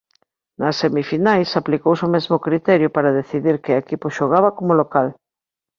Nas 0.61 0.75
semifinais 0.83 1.49
aplicouse 1.61 2.01
o 2.07 2.13
mesmo 2.15 2.37
criterio 2.45 2.89
para 2.95 3.17
decidir 3.19 3.55
que 3.63 3.71
equipo 3.81 4.13
xogaba 4.17 4.49
como 4.57 4.77
local. 4.81 5.07